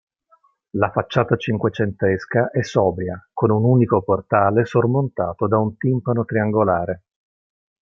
[0.77, 7.03] La facciata cinquecentesca è sobria, con un unico portale sormontato da un timpano triangolare.